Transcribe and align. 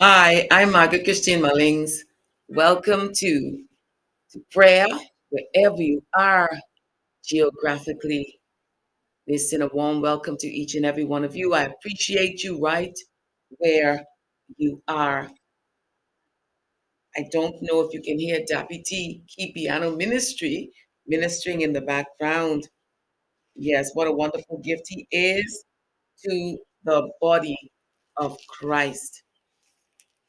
Hi, 0.00 0.46
I'm 0.52 0.70
Margaret 0.70 1.02
Christine 1.02 1.40
Mullings. 1.40 1.90
Welcome 2.46 3.10
to, 3.14 3.64
to 4.30 4.40
prayer, 4.52 4.86
wherever 5.30 5.82
you 5.82 6.04
are 6.16 6.48
geographically. 7.24 8.38
Listen, 9.26 9.62
a 9.62 9.66
warm 9.66 10.00
welcome 10.00 10.36
to 10.36 10.46
each 10.46 10.76
and 10.76 10.86
every 10.86 11.04
one 11.04 11.24
of 11.24 11.34
you. 11.34 11.52
I 11.52 11.64
appreciate 11.64 12.44
you 12.44 12.60
right 12.60 12.96
where 13.58 14.04
you 14.56 14.80
are. 14.86 15.28
I 17.16 17.24
don't 17.32 17.56
know 17.62 17.80
if 17.80 17.92
you 17.92 18.00
can 18.00 18.20
hear 18.20 18.38
T 18.46 19.22
Key 19.28 19.52
Piano 19.52 19.96
Ministry 19.96 20.70
ministering 21.08 21.62
in 21.62 21.72
the 21.72 21.80
background. 21.80 22.68
Yes, 23.56 23.90
what 23.94 24.06
a 24.06 24.12
wonderful 24.12 24.58
gift 24.58 24.84
he 24.88 25.08
is 25.10 25.64
to 26.24 26.58
the 26.84 27.10
body 27.20 27.56
of 28.16 28.38
Christ. 28.48 29.24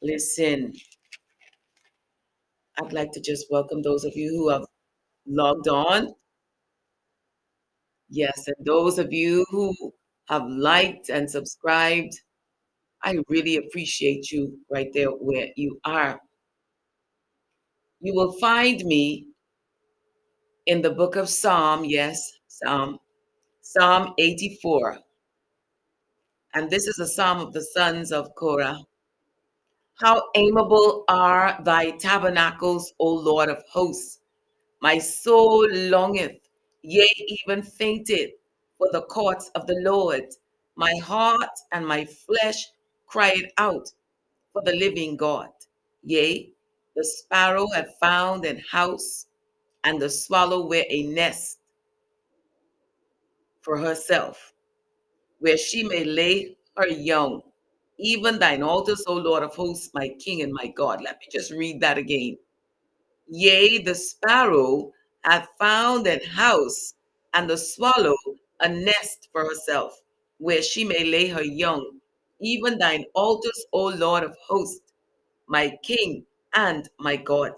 Listen, 0.02 0.72
I'd 2.78 2.92
like 2.92 3.12
to 3.12 3.20
just 3.20 3.46
welcome 3.50 3.82
those 3.82 4.04
of 4.04 4.16
you 4.16 4.30
who 4.30 4.48
have 4.48 4.64
logged 5.26 5.68
on. 5.68 6.14
Yes, 8.08 8.46
and 8.46 8.56
those 8.66 8.98
of 8.98 9.12
you 9.12 9.44
who 9.50 9.74
have 10.28 10.46
liked 10.46 11.10
and 11.10 11.30
subscribed, 11.30 12.14
I 13.02 13.18
really 13.28 13.56
appreciate 13.56 14.30
you 14.30 14.58
right 14.70 14.88
there 14.94 15.10
where 15.10 15.48
you 15.56 15.78
are. 15.84 16.18
You 18.00 18.14
will 18.14 18.32
find 18.40 18.82
me 18.84 19.26
in 20.66 20.80
the 20.80 20.90
book 20.90 21.16
of 21.16 21.28
Psalm, 21.28 21.84
yes, 21.84 22.32
Psalm, 22.48 22.98
Psalm 23.60 24.14
84. 24.18 24.98
And 26.54 26.70
this 26.70 26.86
is 26.86 26.98
a 26.98 27.06
psalm 27.06 27.40
of 27.40 27.52
the 27.52 27.62
sons 27.62 28.12
of 28.12 28.34
Korah. 28.34 28.78
How 30.00 30.30
amiable 30.34 31.04
are 31.08 31.60
thy 31.62 31.90
tabernacles, 31.90 32.94
O 32.98 33.06
Lord 33.06 33.50
of 33.50 33.62
hosts! 33.70 34.20
My 34.80 34.96
soul 34.96 35.68
longeth, 35.70 36.38
yea, 36.80 37.06
even 37.44 37.62
fainteth, 37.62 38.30
for 38.78 38.88
the 38.92 39.02
courts 39.02 39.50
of 39.54 39.66
the 39.66 39.78
Lord. 39.82 40.24
My 40.74 40.94
heart 41.04 41.50
and 41.72 41.86
my 41.86 42.06
flesh 42.06 42.68
cried 43.06 43.52
out 43.58 43.92
for 44.54 44.62
the 44.62 44.72
living 44.72 45.18
God. 45.18 45.50
Yea, 46.02 46.50
the 46.96 47.04
sparrow 47.04 47.66
hath 47.68 47.98
found 48.00 48.46
an 48.46 48.62
house, 48.70 49.26
and 49.84 50.00
the 50.00 50.08
swallow 50.08 50.66
where 50.66 50.86
a 50.88 51.02
nest 51.02 51.58
for 53.60 53.76
herself, 53.76 54.54
where 55.40 55.58
she 55.58 55.82
may 55.82 56.04
lay 56.04 56.56
her 56.78 56.88
young. 56.88 57.42
Even 58.02 58.38
thine 58.38 58.62
altars, 58.62 59.04
O 59.06 59.14
Lord 59.14 59.42
of 59.42 59.54
hosts, 59.54 59.90
my 59.92 60.08
King 60.18 60.40
and 60.42 60.52
my 60.54 60.68
God. 60.68 61.02
Let 61.02 61.18
me 61.20 61.26
just 61.30 61.52
read 61.52 61.80
that 61.82 61.98
again. 61.98 62.38
Yea, 63.28 63.78
the 63.82 63.94
sparrow 63.94 64.90
hath 65.22 65.48
found 65.58 66.06
an 66.06 66.20
house, 66.24 66.94
and 67.34 67.48
the 67.48 67.58
swallow 67.58 68.16
a 68.60 68.68
nest 68.68 69.28
for 69.32 69.44
herself, 69.44 70.00
where 70.38 70.62
she 70.62 70.82
may 70.82 71.04
lay 71.04 71.28
her 71.28 71.44
young. 71.44 72.00
Even 72.40 72.78
thine 72.78 73.04
altars, 73.14 73.66
O 73.72 73.88
Lord 73.88 74.24
of 74.24 74.34
hosts, 74.48 74.92
my 75.46 75.76
King 75.82 76.24
and 76.54 76.88
my 76.98 77.16
God. 77.16 77.52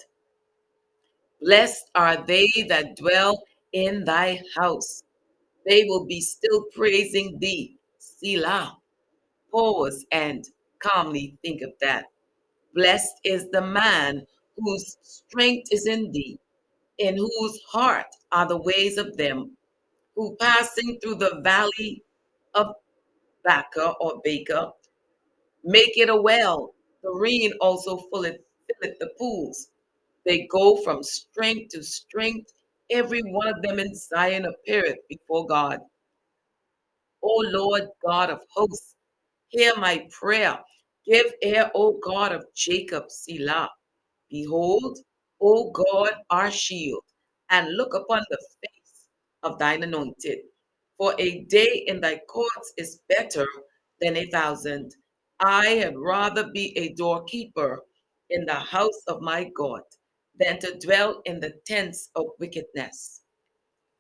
Blessed 1.41 1.91
are 1.95 2.25
they 2.27 2.49
that 2.69 2.97
dwell 2.97 3.43
in 3.73 4.05
thy 4.05 4.43
house. 4.57 5.05
They 5.67 5.85
will 5.85 6.05
be 6.05 6.21
still 6.21 6.65
praising 6.75 7.39
thee. 7.39 7.77
Selah. 7.99 8.82
Pause 9.53 10.07
and 10.13 10.45
calmly 10.81 11.39
think 11.45 11.63
of 11.63 11.73
that. 11.81 12.07
Blessed 12.75 13.15
is 13.25 13.49
the 13.51 13.63
man 13.63 14.27
whose 14.59 14.97
strength 15.03 15.69
is 15.73 15.87
in 15.87 16.13
thee 16.13 16.39
in 16.99 17.17
whose 17.17 17.61
heart 17.71 18.07
are 18.33 18.47
the 18.49 18.61
ways 18.63 18.99
of 18.99 19.17
them 19.17 19.57
who 20.17 20.37
passing 20.41 20.99
through 21.03 21.17
the 21.17 21.41
valley 21.43 22.03
of 22.55 22.69
Baca 23.45 23.95
or 24.01 24.21
Baker 24.25 24.73
make 25.65 25.99
it 25.99 26.09
a 26.09 26.21
well. 26.21 26.75
The 27.03 27.11
rain 27.13 27.53
also 27.61 27.99
filleth, 28.13 28.39
filleth 28.81 28.99
the 29.01 29.11
pools. 29.19 29.69
They 30.27 30.47
go 30.51 30.77
from 30.83 31.03
strength 31.03 31.71
to 31.75 31.83
strength. 31.83 32.53
Every 32.91 33.23
one 33.23 33.49
of 33.49 33.63
them 33.63 33.79
in 33.79 33.95
Zion 33.95 34.47
appeareth 34.47 34.99
before 35.09 35.47
God. 35.47 35.81
O 37.23 37.45
Lord 37.53 37.89
God 38.07 38.31
of 38.31 38.41
hosts, 38.51 38.95
hear 39.53 39.75
my 39.77 40.07
prayer. 40.11 40.59
Give 41.07 41.27
ear, 41.43 41.71
O 41.75 41.99
God 42.03 42.33
of 42.33 42.45
Jacob, 42.55 43.11
Selah. 43.11 43.71
Behold, 44.31 44.99
O 45.41 45.71
God, 45.71 46.15
our 46.31 46.51
shield, 46.51 47.05
and 47.51 47.77
look 47.77 47.95
upon 47.95 48.23
the 48.31 48.39
face 48.63 49.09
of 49.43 49.59
thine 49.59 49.83
anointed. 49.83 50.39
For 50.99 51.15
a 51.19 51.41
day 51.45 51.85
in 51.87 52.01
thy 52.01 52.19
courts 52.29 52.73
is 52.79 53.01
better 53.09 53.47
than 54.01 54.17
a 54.17 54.27
thousand. 54.31 54.95
I 55.41 55.67
had 55.67 55.99
rather 55.99 56.51
be 56.53 56.77
a 56.79 56.95
doorkeeper 56.95 57.83
in 58.31 58.47
the 58.47 58.55
house 58.55 59.03
of 59.09 59.21
my 59.21 59.51
God 59.57 59.83
than 60.39 60.59
to 60.61 60.79
dwell 60.79 61.21
in 61.27 61.41
the 61.41 61.53
tents 61.67 62.11
of 62.17 62.27
wickedness. 62.39 63.23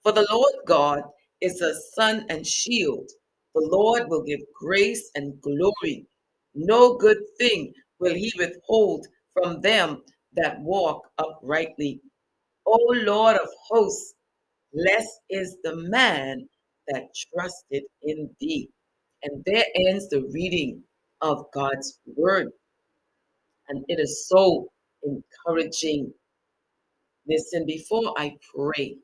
For 0.02 0.12
the 0.12 0.26
Lord 0.30 0.54
God 0.66 1.02
is 1.40 1.60
a 1.60 1.74
sun 1.94 2.24
and 2.30 2.46
shield. 2.46 3.10
The 3.54 3.68
Lord 3.70 4.08
will 4.08 4.22
give 4.22 4.40
grace 4.54 5.10
and 5.14 5.40
glory. 5.42 6.06
No 6.54 6.96
good 6.96 7.18
thing 7.38 7.72
will 7.98 8.14
he 8.14 8.32
withhold 8.38 9.06
from 9.32 9.60
them 9.60 10.02
that 10.34 10.60
walk 10.60 11.02
uprightly. 11.18 12.00
O 12.66 12.78
Lord 13.04 13.36
of 13.36 13.48
hosts, 13.68 14.14
blessed 14.72 15.20
is 15.30 15.58
the 15.64 15.76
man 15.76 16.48
that 16.88 17.04
trusted 17.32 17.84
in 18.02 18.30
thee. 18.40 18.70
And 19.22 19.42
there 19.46 19.64
ends 19.74 20.08
the 20.08 20.22
reading 20.32 20.82
of 21.20 21.46
God's 21.54 22.00
word. 22.16 22.48
And 23.68 23.84
it 23.88 24.00
is 24.00 24.28
so 24.28 24.68
encouraging. 25.02 26.12
Listen, 27.28 27.66
before 27.66 28.14
I 28.18 28.36
pray, 28.54 28.96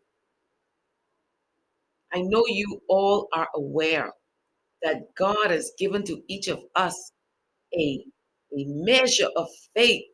I 2.12 2.22
know 2.22 2.44
you 2.48 2.80
all 2.88 3.28
are 3.34 3.48
aware 3.54 4.12
that 4.83 5.03
God 5.16 5.50
has 5.50 5.72
given 5.78 6.05
to 6.05 6.22
each 6.28 6.49
of 6.49 6.61
us 6.75 7.12
a, 7.75 8.05
a 8.56 8.65
measure 8.66 9.28
of 9.37 9.49
faith. 9.75 10.05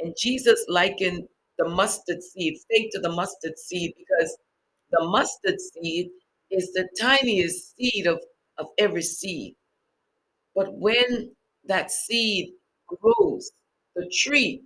And 0.00 0.14
Jesus 0.18 0.64
likened 0.68 1.28
the 1.58 1.68
mustard 1.68 2.22
seed, 2.22 2.56
faith 2.70 2.90
to 2.92 3.00
the 3.00 3.12
mustard 3.12 3.58
seed, 3.58 3.92
because 3.96 4.36
the 4.90 5.04
mustard 5.04 5.60
seed 5.60 6.08
is 6.50 6.72
the 6.72 6.88
tiniest 7.00 7.76
seed 7.76 8.06
of, 8.06 8.20
of 8.58 8.66
every 8.78 9.02
seed. 9.02 9.54
But 10.54 10.74
when 10.74 11.34
that 11.66 11.90
seed 11.90 12.50
grows, 12.86 13.50
the 13.94 14.10
tree 14.14 14.62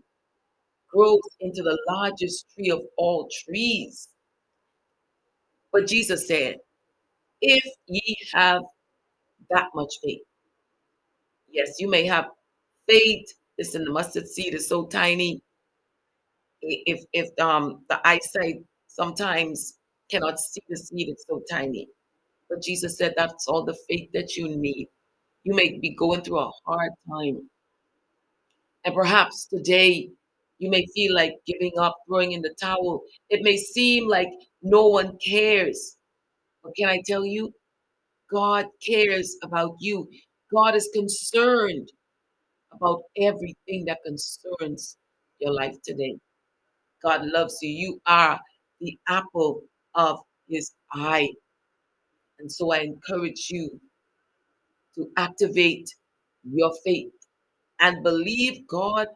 grows 0.90 1.20
into 1.40 1.62
the 1.62 1.78
largest 1.88 2.46
tree 2.54 2.70
of 2.70 2.80
all 2.96 3.28
trees. 3.44 4.08
But 5.72 5.86
Jesus 5.86 6.26
said, 6.26 6.56
If 7.40 7.64
ye 7.86 8.16
have 8.32 8.62
that 9.50 9.68
much 9.74 9.92
faith, 10.02 10.22
yes, 11.48 11.76
you 11.80 11.88
may 11.88 12.04
have 12.06 12.26
faith. 12.88 13.26
Listen, 13.58 13.84
the 13.84 13.90
mustard 13.90 14.28
seed 14.28 14.54
is 14.54 14.68
so 14.68 14.86
tiny. 14.86 15.42
If 16.62 17.04
if 17.12 17.28
um 17.40 17.84
the 17.88 18.00
eyesight 18.06 18.56
sometimes 18.88 19.78
cannot 20.10 20.38
see 20.38 20.62
the 20.68 20.76
seed, 20.76 21.08
it's 21.08 21.24
so 21.28 21.42
tiny. 21.50 21.88
But 22.50 22.62
Jesus 22.62 22.98
said 22.98 23.14
that's 23.16 23.48
all 23.48 23.64
the 23.64 23.78
faith 23.88 24.10
that 24.14 24.36
you 24.36 24.48
need. 24.56 24.88
You 25.44 25.54
may 25.54 25.78
be 25.78 25.94
going 25.96 26.22
through 26.22 26.40
a 26.40 26.52
hard 26.66 26.92
time. 27.10 27.50
And 28.84 28.94
perhaps 28.94 29.46
today 29.46 30.10
you 30.58 30.70
may 30.70 30.86
feel 30.94 31.14
like 31.14 31.34
giving 31.46 31.72
up, 31.78 31.96
throwing 32.08 32.32
in 32.32 32.42
the 32.42 32.54
towel. 32.60 33.02
It 33.28 33.42
may 33.42 33.56
seem 33.58 34.08
like 34.08 34.28
no 34.62 34.88
one 34.88 35.18
cares. 35.18 35.96
But 36.62 36.74
can 36.76 36.88
I 36.88 37.02
tell 37.06 37.24
you, 37.26 37.52
God 38.30 38.66
cares 38.86 39.36
about 39.42 39.76
you. 39.80 40.08
God 40.52 40.74
is 40.74 40.88
concerned 40.92 41.88
about 42.72 43.02
everything 43.16 43.84
that 43.86 43.98
concerns 44.04 44.96
your 45.38 45.52
life 45.52 45.76
today. 45.84 46.16
God 47.02 47.26
loves 47.26 47.58
you. 47.62 47.70
You 47.70 48.00
are 48.06 48.38
the 48.80 48.98
apple 49.08 49.62
of 49.94 50.18
his 50.48 50.72
eye. 50.92 51.30
And 52.38 52.50
so 52.50 52.72
I 52.72 52.78
encourage 52.78 53.48
you 53.50 53.80
to 54.96 55.08
activate 55.16 55.88
your 56.44 56.72
faith 56.84 57.12
and 57.80 58.02
believe 58.02 58.66
God 58.68 59.08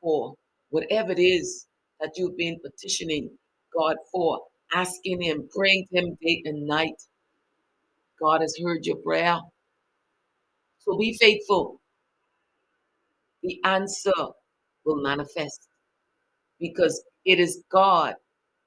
for 0.00 0.34
whatever 0.70 1.12
it 1.12 1.18
is 1.20 1.66
that 2.00 2.12
you've 2.16 2.36
been 2.36 2.58
petitioning 2.64 3.30
God 3.76 3.96
for, 4.12 4.40
asking 4.74 5.22
Him, 5.22 5.48
praying 5.54 5.86
to 5.90 5.98
Him 5.98 6.18
day 6.22 6.42
and 6.44 6.66
night. 6.66 6.94
God 8.22 8.42
has 8.42 8.56
heard 8.64 8.86
your 8.86 8.96
prayer. 8.98 9.38
So 10.80 10.98
be 10.98 11.16
faithful. 11.20 11.76
the 13.42 13.60
answer 13.64 14.12
will 14.84 15.02
manifest 15.02 15.68
because 16.60 17.02
it 17.24 17.40
is 17.40 17.64
God, 17.70 18.14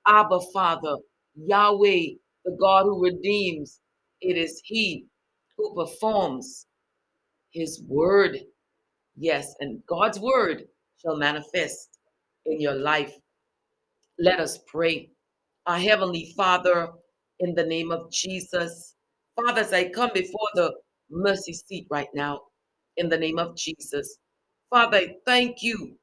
Abba 0.07 0.39
Father, 0.53 0.97
Yahweh, 1.35 2.05
the 2.45 2.57
God 2.59 2.85
who 2.85 3.03
redeems. 3.03 3.79
It 4.21 4.37
is 4.37 4.61
He 4.65 5.05
who 5.57 5.75
performs 5.75 6.67
His 7.51 7.83
word. 7.87 8.39
Yes, 9.17 9.53
and 9.59 9.81
God's 9.87 10.19
word 10.19 10.63
shall 11.01 11.17
manifest 11.17 11.99
in 12.45 12.61
your 12.61 12.75
life. 12.75 13.13
Let 14.19 14.39
us 14.39 14.59
pray. 14.67 15.09
Our 15.67 15.79
Heavenly 15.79 16.33
Father, 16.37 16.89
in 17.39 17.55
the 17.55 17.65
name 17.65 17.91
of 17.91 18.11
Jesus, 18.11 18.90
Father, 19.45 19.61
as 19.61 19.73
I 19.73 19.89
come 19.89 20.11
before 20.13 20.47
the 20.53 20.73
mercy 21.09 21.53
seat 21.53 21.87
right 21.89 22.09
now, 22.13 22.41
in 22.97 23.09
the 23.09 23.17
name 23.17 23.39
of 23.39 23.55
Jesus, 23.57 24.17
Father, 24.69 24.97
I 24.97 25.15
thank 25.25 25.63
you 25.63 25.97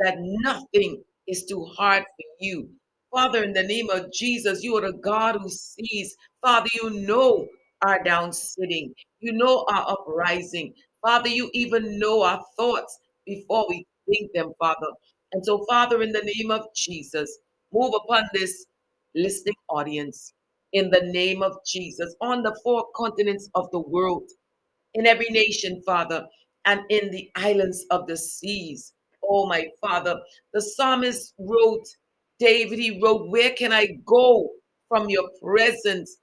that 0.00 0.16
nothing 0.18 1.02
is 1.28 1.44
too 1.44 1.64
hard 1.76 2.02
for 2.02 2.26
you. 2.40 2.68
Father, 3.12 3.44
in 3.44 3.52
the 3.52 3.62
name 3.62 3.90
of 3.90 4.12
Jesus, 4.12 4.62
you 4.64 4.76
are 4.76 4.80
the 4.80 4.98
God 4.98 5.36
who 5.40 5.48
sees. 5.48 6.16
Father, 6.42 6.68
you 6.74 6.90
know 6.90 7.46
our 7.82 8.02
down 8.02 8.32
sitting, 8.32 8.92
you 9.20 9.32
know 9.32 9.64
our 9.70 9.92
uprising. 9.92 10.74
Father, 11.00 11.28
you 11.28 11.50
even 11.52 11.98
know 11.98 12.22
our 12.22 12.42
thoughts 12.56 12.98
before 13.26 13.66
we 13.68 13.86
think 14.08 14.32
them, 14.32 14.52
Father. 14.58 14.88
And 15.32 15.44
so, 15.44 15.64
Father, 15.68 16.02
in 16.02 16.10
the 16.12 16.32
name 16.36 16.50
of 16.50 16.66
Jesus, 16.74 17.38
move 17.72 17.94
upon 18.04 18.24
this 18.32 18.66
listening 19.14 19.54
audience 19.68 20.32
in 20.74 20.90
the 20.90 21.02
name 21.12 21.42
of 21.42 21.56
Jesus 21.66 22.14
on 22.20 22.42
the 22.42 22.58
four 22.64 22.86
continents 22.96 23.50
of 23.56 23.70
the 23.72 23.80
world 23.80 24.30
in 24.94 25.06
every 25.06 25.28
nation, 25.30 25.82
Father, 25.86 26.26
and 26.66 26.82
in 26.90 27.10
the 27.10 27.30
islands 27.36 27.84
of 27.90 28.06
the 28.06 28.16
seas. 28.16 28.94
Oh, 29.24 29.46
my 29.46 29.66
Father, 29.80 30.18
the 30.54 30.62
psalmist 30.62 31.34
wrote, 31.38 31.86
David, 32.40 32.78
he 32.78 33.00
wrote, 33.02 33.30
Where 33.30 33.52
can 33.52 33.72
I 33.72 33.88
go 34.06 34.50
from 34.88 35.10
your 35.10 35.30
presence? 35.42 36.18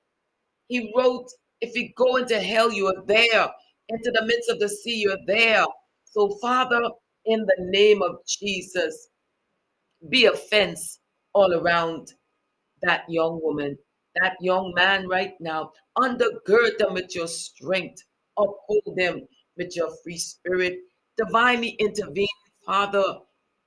He 0.70 0.94
wrote, 0.98 1.28
If 1.62 1.76
you 1.76 1.92
go 1.98 2.18
into 2.18 2.40
hell, 2.40 2.72
you 2.72 2.88
are 2.88 3.06
there. 3.08 3.50
Into 3.90 4.12
the 4.12 4.26
midst 4.26 4.50
of 4.50 4.60
the 4.60 4.70
sea, 4.70 4.98
you're 5.02 5.18
there. 5.28 5.66
So, 6.06 6.38
Father, 6.42 6.82
in 7.26 7.42
the 7.42 7.58
name 7.72 8.02
of 8.02 8.18
Jesus, 8.28 9.10
be 10.10 10.26
a 10.26 10.34
fence 10.34 11.00
all 11.34 11.54
around 11.54 12.14
that 12.84 13.04
young 13.10 13.40
woman, 13.44 13.78
that 14.16 14.36
young 14.42 14.74
man 14.76 15.08
right 15.08 15.34
now. 15.40 15.72
Undergird 15.98 16.78
them 16.78 16.94
with 16.94 17.16
your 17.16 17.28
strength, 17.28 18.04
uphold 18.38 18.96
them 18.96 19.28
with 19.58 19.76
your 19.76 19.90
free 20.04 20.18
spirit. 20.18 20.80
Divinely 21.18 21.76
intervene, 21.80 22.28
Father, 22.66 23.04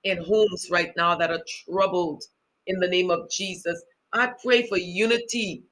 in 0.05 0.23
homes 0.25 0.69
right 0.71 0.93
now 0.97 1.15
that 1.15 1.31
are 1.31 1.45
troubled 1.69 2.23
in 2.67 2.79
the 2.79 2.89
name 2.89 3.11
of 3.11 3.31
Jesus. 3.31 3.83
I 4.13 4.33
pray 4.43 4.67
for 4.67 4.79
unity 4.79 5.65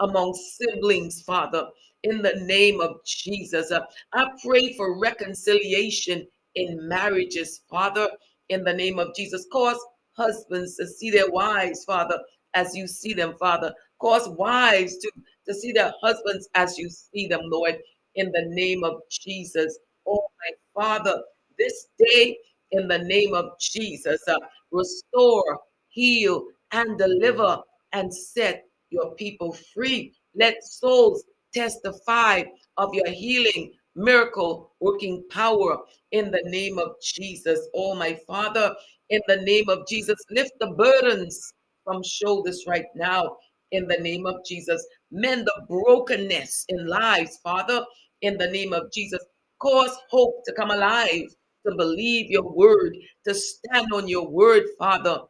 among 0.00 0.34
siblings, 0.34 1.22
Father, 1.22 1.68
in 2.02 2.22
the 2.22 2.34
name 2.44 2.80
of 2.80 2.96
Jesus. 3.04 3.72
I 4.12 4.26
pray 4.44 4.72
for 4.74 4.98
reconciliation 4.98 6.26
in 6.54 6.88
marriages, 6.88 7.62
Father, 7.70 8.08
in 8.48 8.64
the 8.64 8.72
name 8.72 8.98
of 8.98 9.14
Jesus. 9.14 9.46
Cause 9.52 9.78
husbands 10.16 10.76
to 10.76 10.86
see 10.86 11.10
their 11.10 11.30
wives, 11.30 11.84
Father, 11.84 12.18
as 12.54 12.76
you 12.76 12.86
see 12.86 13.14
them, 13.14 13.34
Father. 13.38 13.72
Cause 14.02 14.28
wives 14.30 14.96
to, 14.96 15.12
to 15.46 15.54
see 15.54 15.70
their 15.70 15.92
husbands 16.02 16.48
as 16.56 16.76
you 16.76 16.90
see 16.90 17.28
them, 17.28 17.42
Lord, 17.44 17.78
in 18.16 18.32
the 18.32 18.46
name 18.48 18.82
of 18.82 19.00
Jesus. 19.08 19.78
Oh, 20.08 20.26
my 20.40 20.82
Father, 20.82 21.22
this 21.56 21.86
day, 22.00 22.36
in 22.72 22.88
the 22.88 22.98
name 22.98 23.32
of 23.32 23.50
Jesus, 23.60 24.20
uh, 24.26 24.34
restore, 24.72 25.60
heal, 25.88 26.46
and 26.72 26.98
deliver 26.98 27.58
and 27.92 28.12
set 28.12 28.64
your 28.90 29.14
people 29.14 29.56
free. 29.72 30.12
Let 30.34 30.64
souls 30.64 31.22
testify 31.54 32.42
of 32.78 32.92
your 32.94 33.08
healing, 33.08 33.72
miracle 33.94 34.72
working 34.80 35.22
power 35.30 35.78
in 36.10 36.32
the 36.32 36.42
name 36.46 36.76
of 36.80 36.96
Jesus. 37.00 37.68
Oh, 37.72 37.94
my 37.94 38.18
Father, 38.26 38.74
in 39.10 39.20
the 39.28 39.36
name 39.36 39.68
of 39.68 39.86
Jesus, 39.86 40.18
lift 40.28 40.54
the 40.58 40.72
burdens 40.72 41.54
from 41.84 42.02
shoulders 42.02 42.64
right 42.66 42.86
now 42.96 43.36
in 43.72 43.86
the 43.88 43.98
name 43.98 44.26
of 44.26 44.44
Jesus. 44.46 44.86
Mend 45.10 45.46
the 45.46 45.66
brokenness 45.68 46.64
in 46.68 46.86
lives, 46.86 47.38
Father, 47.42 47.84
in 48.22 48.38
the 48.38 48.48
name 48.48 48.72
of 48.72 48.92
Jesus. 48.92 49.24
Cause 49.58 49.96
hope 50.10 50.42
to 50.46 50.52
come 50.54 50.70
alive, 50.70 51.28
to 51.66 51.74
believe 51.76 52.30
your 52.30 52.50
word, 52.50 52.96
to 53.26 53.34
stand 53.34 53.88
on 53.92 54.08
your 54.08 54.28
word, 54.28 54.64
Father 54.78 55.20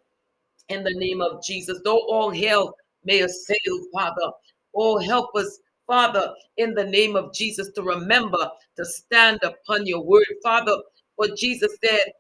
in 0.68 0.84
the 0.84 0.94
name 0.94 1.20
of 1.20 1.42
Jesus. 1.44 1.80
Though 1.84 2.00
all 2.08 2.30
hell 2.30 2.74
may 3.04 3.20
assail, 3.20 3.78
Father. 3.92 4.30
Oh, 4.74 4.98
help 4.98 5.34
us, 5.36 5.58
Father, 5.86 6.32
in 6.56 6.74
the 6.74 6.84
name 6.84 7.16
of 7.16 7.34
Jesus, 7.34 7.70
to 7.74 7.82
remember 7.82 8.50
to 8.76 8.84
stand 8.84 9.40
upon 9.42 9.86
your 9.86 10.02
word, 10.02 10.26
Father. 10.42 10.76
What 11.16 11.36
Jesus 11.36 11.76
said 11.84 12.12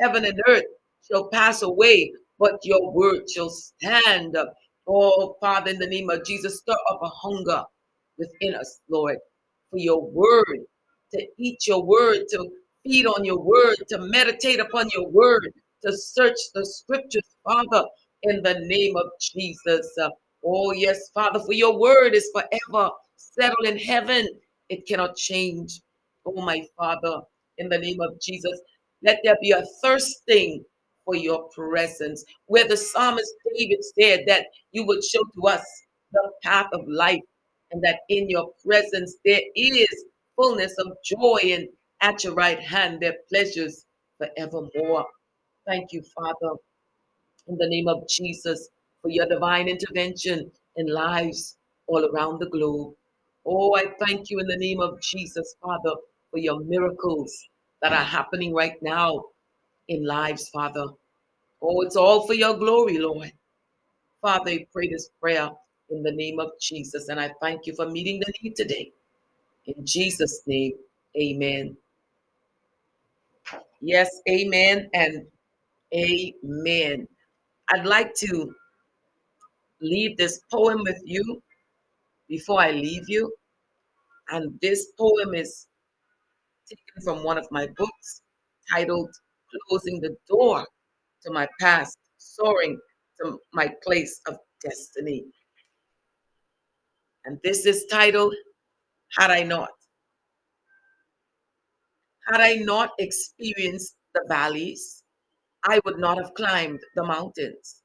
Heaven 0.00 0.24
and 0.24 0.40
earth 0.48 0.64
shall 1.08 1.28
pass 1.28 1.62
away, 1.62 2.12
but 2.38 2.58
your 2.64 2.92
word 2.92 3.30
shall 3.30 3.50
stand. 3.50 4.36
Oh, 4.86 5.36
Father, 5.40 5.70
in 5.70 5.78
the 5.78 5.86
name 5.86 6.10
of 6.10 6.24
Jesus, 6.24 6.58
stir 6.58 6.74
up 6.90 7.00
a 7.02 7.08
hunger 7.08 7.64
within 8.18 8.54
us, 8.54 8.80
Lord, 8.90 9.16
for 9.70 9.78
your 9.78 10.02
word, 10.10 10.60
to 11.12 11.26
eat 11.38 11.66
your 11.66 11.82
word, 11.82 12.24
to 12.30 12.48
feed 12.84 13.06
on 13.06 13.24
your 13.24 13.40
word, 13.40 13.76
to 13.88 13.98
meditate 13.98 14.60
upon 14.60 14.88
your 14.94 15.08
word, 15.08 15.52
to 15.84 15.96
search 15.96 16.36
the 16.54 16.64
scriptures, 16.66 17.36
Father, 17.44 17.84
in 18.24 18.42
the 18.42 18.60
name 18.66 18.96
of 18.96 19.06
Jesus. 19.20 19.96
Oh, 20.44 20.72
yes, 20.72 21.10
Father, 21.14 21.40
for 21.40 21.54
your 21.54 21.78
word 21.78 22.14
is 22.14 22.30
forever 22.34 22.90
settled 23.16 23.66
in 23.66 23.78
heaven. 23.78 24.28
It 24.68 24.86
cannot 24.86 25.16
change. 25.16 25.80
Oh, 26.26 26.42
my 26.42 26.62
Father, 26.76 27.22
in 27.58 27.68
the 27.68 27.78
name 27.78 28.00
of 28.00 28.20
Jesus. 28.20 28.60
Let 29.02 29.20
there 29.24 29.36
be 29.40 29.52
a 29.52 29.64
thirsting 29.82 30.64
for 31.04 31.14
your 31.14 31.48
presence, 31.50 32.24
where 32.46 32.66
the 32.66 32.76
psalmist 32.76 33.32
David 33.54 33.84
said 33.98 34.24
that 34.26 34.46
you 34.72 34.86
would 34.86 35.04
show 35.04 35.20
to 35.34 35.48
us 35.48 35.64
the 36.12 36.30
path 36.42 36.68
of 36.72 36.86
life, 36.88 37.20
and 37.72 37.82
that 37.82 38.00
in 38.08 38.28
your 38.30 38.50
presence 38.64 39.16
there 39.24 39.42
is 39.56 40.04
fullness 40.36 40.74
of 40.78 40.92
joy, 41.04 41.40
and 41.44 41.68
at 42.00 42.24
your 42.24 42.34
right 42.34 42.60
hand 42.60 43.00
there 43.00 43.16
pleasures 43.28 43.84
forevermore. 44.18 45.06
Thank 45.66 45.92
you, 45.92 46.02
Father, 46.14 46.56
in 47.48 47.56
the 47.58 47.68
name 47.68 47.88
of 47.88 48.08
Jesus, 48.08 48.68
for 49.02 49.10
your 49.10 49.26
divine 49.26 49.68
intervention 49.68 50.50
in 50.76 50.86
lives 50.86 51.56
all 51.86 52.04
around 52.06 52.38
the 52.40 52.48
globe. 52.48 52.94
Oh, 53.46 53.76
I 53.76 53.86
thank 54.04 54.30
you 54.30 54.38
in 54.38 54.46
the 54.46 54.56
name 54.56 54.80
of 54.80 55.00
Jesus, 55.02 55.54
Father, 55.62 55.96
for 56.30 56.38
your 56.38 56.60
miracles 56.60 57.32
that 57.82 57.92
are 57.92 58.04
happening 58.04 58.54
right 58.54 58.76
now 58.82 59.24
in 59.88 60.06
lives, 60.06 60.48
Father. 60.48 60.86
Oh, 61.62 61.80
it's 61.82 61.96
all 61.96 62.26
for 62.26 62.34
your 62.34 62.56
glory, 62.56 62.98
Lord. 62.98 63.32
Father, 64.20 64.52
I 64.52 64.66
pray 64.72 64.88
this 64.88 65.10
prayer 65.20 65.50
in 65.90 66.02
the 66.02 66.12
name 66.12 66.40
of 66.40 66.50
Jesus, 66.60 67.08
and 67.08 67.20
I 67.20 67.30
thank 67.40 67.66
you 67.66 67.74
for 67.74 67.88
meeting 67.88 68.20
the 68.20 68.32
need 68.42 68.56
today. 68.56 68.92
In 69.66 69.84
Jesus' 69.84 70.42
name, 70.46 70.72
amen. 71.18 71.76
Yes, 73.80 74.10
amen 74.28 74.88
and 74.94 75.26
amen. 75.94 77.06
I'd 77.70 77.86
like 77.86 78.14
to 78.16 78.54
leave 79.80 80.16
this 80.16 80.40
poem 80.50 80.80
with 80.82 81.00
you 81.04 81.42
before 82.28 82.60
I 82.60 82.70
leave 82.70 83.08
you. 83.08 83.32
And 84.30 84.58
this 84.62 84.92
poem 84.98 85.34
is 85.34 85.66
taken 86.68 87.02
from 87.04 87.24
one 87.24 87.38
of 87.38 87.46
my 87.50 87.68
books 87.76 88.22
titled 88.72 89.10
Closing 89.68 90.00
the 90.00 90.16
Door 90.28 90.66
to 91.24 91.32
My 91.32 91.48
Past, 91.60 91.98
Soaring 92.18 92.78
to 93.20 93.38
My 93.52 93.72
Place 93.82 94.20
of 94.26 94.36
Destiny. 94.62 95.24
And 97.24 97.38
this 97.42 97.66
is 97.66 97.86
titled, 97.90 98.34
Had 99.16 99.30
I 99.30 99.42
Not. 99.42 99.70
Had 102.26 102.40
I 102.40 102.54
not 102.54 102.90
experienced 102.98 103.96
the 104.14 104.24
valleys, 104.28 105.02
I 105.64 105.80
would 105.84 105.98
not 105.98 106.18
have 106.18 106.34
climbed 106.34 106.80
the 106.94 107.04
mountains. 107.04 107.82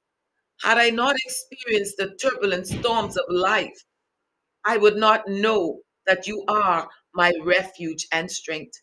Had 0.62 0.78
I 0.78 0.90
not 0.90 1.16
experienced 1.26 1.98
the 1.98 2.16
turbulent 2.22 2.68
storms 2.68 3.18
of 3.18 3.24
life, 3.30 3.78
I 4.66 4.78
would 4.78 4.98
not 4.98 5.28
know 5.28 5.80
that 6.06 6.28
you 6.28 6.44
are 6.48 6.88
my 7.14 7.32
refuge 7.44 8.08
and 8.12 8.30
strength. 8.30 8.82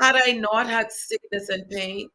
Had 0.00 0.16
I 0.16 0.32
not 0.32 0.66
had 0.68 0.90
sickness 0.90 1.48
and 1.50 1.68
pain, 1.70 2.08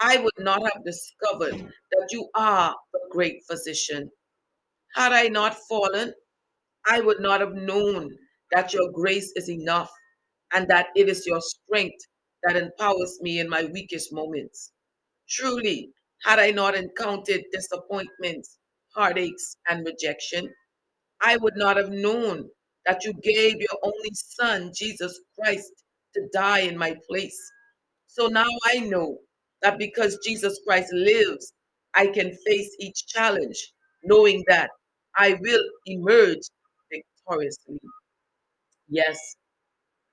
I 0.00 0.18
would 0.18 0.38
not 0.38 0.62
have 0.62 0.84
discovered 0.84 1.54
that 1.54 2.08
you 2.12 2.28
are 2.34 2.72
a 2.94 3.08
great 3.10 3.44
physician. 3.50 4.10
Had 4.94 5.12
I 5.12 5.28
not 5.28 5.56
fallen, 5.68 6.14
I 6.86 7.00
would 7.00 7.20
not 7.20 7.40
have 7.40 7.54
known 7.54 8.16
that 8.52 8.72
your 8.74 8.90
grace 8.92 9.32
is 9.36 9.50
enough 9.50 9.90
and 10.52 10.68
that 10.68 10.88
it 10.96 11.08
is 11.08 11.26
your 11.26 11.40
strength 11.40 12.06
that 12.44 12.56
empowers 12.56 13.18
me 13.22 13.40
in 13.40 13.48
my 13.48 13.64
weakest 13.64 14.12
moments. 14.12 14.72
Truly, 15.28 15.92
had 16.24 16.38
I 16.38 16.50
not 16.52 16.74
encountered 16.76 17.42
disappointments, 17.52 18.58
heartaches, 18.94 19.56
and 19.68 19.86
rejection, 19.86 20.52
I 21.20 21.36
would 21.38 21.56
not 21.56 21.76
have 21.76 21.90
known 21.90 22.50
that 22.86 23.04
you 23.04 23.14
gave 23.22 23.56
your 23.60 23.78
only 23.82 24.10
Son, 24.14 24.72
Jesus 24.74 25.20
Christ, 25.38 25.72
to 26.14 26.28
die 26.32 26.60
in 26.60 26.76
my 26.78 26.94
place. 27.08 27.38
So 28.08 28.26
now 28.28 28.46
I 28.66 28.80
know 28.80 29.18
that 29.62 29.78
because 29.78 30.18
Jesus 30.24 30.60
Christ 30.66 30.92
lives, 30.92 31.52
I 31.94 32.06
can 32.08 32.36
face 32.46 32.74
each 32.80 33.06
challenge, 33.06 33.72
knowing 34.04 34.44
that 34.48 34.70
I 35.16 35.34
will 35.40 35.62
emerge 35.86 36.40
victoriously. 36.90 37.78
Yes, 38.88 39.18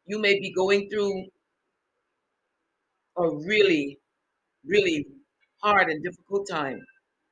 you 0.07 0.19
may 0.19 0.39
be 0.39 0.53
going 0.53 0.89
through 0.89 1.27
a 3.17 3.29
really, 3.29 3.97
really 4.65 5.05
hard 5.63 5.89
and 5.89 6.03
difficult 6.03 6.47
time, 6.49 6.79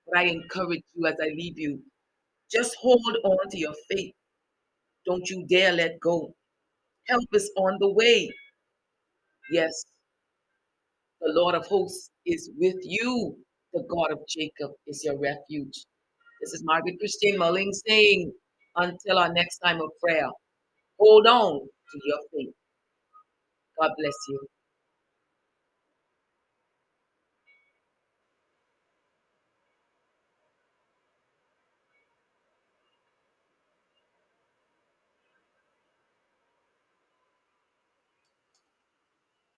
but 0.07 0.19
I 0.19 0.23
encourage 0.25 0.83
you 0.95 1.07
as 1.07 1.15
I 1.21 1.27
leave 1.29 1.59
you 1.59 1.81
just 2.51 2.75
hold 2.81 3.17
on 3.25 3.49
to 3.51 3.57
your 3.59 3.73
faith. 3.91 4.13
Don't 5.05 5.29
you 5.29 5.45
dare 5.47 5.73
let 5.73 5.99
go. 5.99 6.33
Help 7.07 7.25
is 7.33 7.51
on 7.57 7.77
the 7.79 7.91
way. 7.91 8.29
Yes, 9.51 9.71
the 11.21 11.31
Lord 11.35 11.55
of 11.55 11.65
hosts 11.67 12.11
is 12.25 12.51
with 12.57 12.77
you. 12.83 13.37
The 13.73 13.83
God 13.89 14.11
of 14.13 14.19
Jacob 14.29 14.71
is 14.87 15.03
your 15.05 15.19
refuge. 15.19 15.85
This 16.41 16.53
is 16.53 16.63
Margaret 16.65 16.95
Christine 16.99 17.37
Mulling 17.37 17.71
saying, 17.87 18.33
until 18.77 19.19
our 19.19 19.33
next 19.33 19.59
time 19.59 19.77
of 19.81 19.89
prayer, 20.03 20.27
hold 20.99 21.27
on 21.27 21.53
to 21.61 21.99
your 22.05 22.19
faith. 22.33 22.53
God 23.79 23.91
bless 23.99 24.15
you. 24.29 24.47